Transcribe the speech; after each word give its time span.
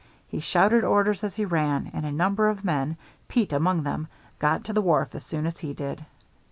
He 0.27 0.39
shouted 0.39 0.83
orders 0.83 1.23
as 1.23 1.35
he 1.35 1.45
ran, 1.45 1.91
and 1.93 2.07
a 2.07 2.11
number 2.11 2.49
of 2.49 2.65
men, 2.65 2.97
Pete 3.27 3.53
among 3.53 3.83
them, 3.83 4.07
got 4.39 4.63
to 4.63 4.73
the 4.73 4.81
wharf 4.81 5.13
as 5.13 5.23
soon 5.23 5.45
as 5.45 5.59
he 5.59 5.75
did. 5.75 6.03